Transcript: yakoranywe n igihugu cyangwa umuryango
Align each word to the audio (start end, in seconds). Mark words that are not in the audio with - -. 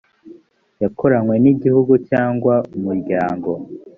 yakoranywe 0.81 1.35
n 1.43 1.45
igihugu 1.53 1.93
cyangwa 2.09 2.53
umuryango 2.77 3.51